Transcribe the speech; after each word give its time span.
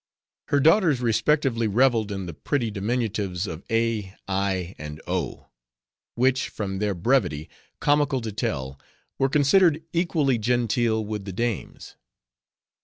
Her 0.47 0.59
daughters 0.59 0.99
respectively 0.99 1.67
reveled 1.67 2.11
in 2.11 2.25
the 2.25 2.33
pretty 2.33 2.71
diminutives 2.71 3.45
of 3.45 3.63
A, 3.69 4.15
I, 4.27 4.73
and 4.79 4.99
O; 5.05 5.45
which, 6.15 6.49
from 6.49 6.79
their 6.79 6.95
brevity, 6.95 7.47
comical 7.79 8.19
to 8.21 8.31
tell, 8.31 8.81
were 9.19 9.29
considered 9.29 9.83
equally 9.93 10.39
genteel 10.39 11.05
with 11.05 11.25
the 11.25 11.33
dame's. 11.33 11.97